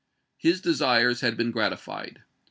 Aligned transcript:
His 0.39 0.61
desires 0.61 1.21
had 1.21 1.37
been 1.37 1.51
gratified. 1.51 2.23